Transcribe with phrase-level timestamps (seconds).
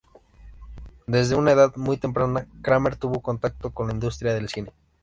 [1.05, 4.73] Desde una edad muy temprana, Kramer tuvo contactos con la industria del cine.